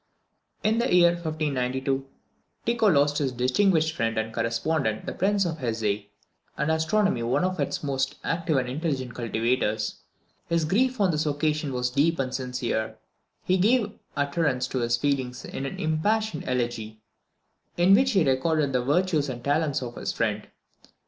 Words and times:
In 0.63 0.79
the 0.79 0.91
year 0.91 1.09
1592, 1.11 2.07
Tycho 2.65 2.87
lost 2.87 3.19
his 3.19 3.31
distinguished 3.31 3.95
friend 3.95 4.17
and 4.17 4.33
correspondent 4.33 5.05
the 5.05 5.13
Prince 5.13 5.45
of 5.45 5.59
Hesse, 5.59 6.05
and 6.57 6.71
astronomy 6.71 7.21
one 7.21 7.43
of 7.43 7.59
its 7.59 7.83
most 7.83 8.15
active 8.23 8.57
and 8.57 8.67
intelligent 8.67 9.13
cultivators. 9.13 9.99
His 10.49 10.65
grief 10.65 10.99
on 10.99 11.11
this 11.11 11.27
occasion 11.27 11.71
was 11.71 11.91
deep 11.91 12.17
and 12.17 12.33
sincere, 12.33 12.83
and 12.85 12.95
he 13.43 13.57
gave 13.59 13.91
utterance 14.17 14.65
to 14.69 14.79
his 14.79 14.97
feelings 14.97 15.45
in 15.45 15.67
an 15.67 15.77
impassioned 15.79 16.45
elegy, 16.47 16.99
in 17.77 17.93
which 17.93 18.13
he 18.13 18.23
recorded 18.27 18.73
the 18.73 18.81
virtues 18.83 19.29
and 19.29 19.43
talents 19.43 19.83
of 19.83 19.97
his 19.97 20.11
friend. 20.11 20.47